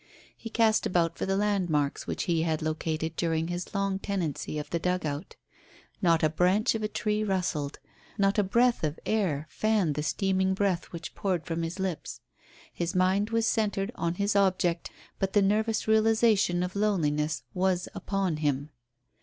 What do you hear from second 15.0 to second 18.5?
but the nervous realization of loneliness was upon